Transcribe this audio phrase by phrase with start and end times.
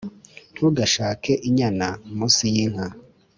[0.53, 2.87] ntugashake inyana munsi y'inka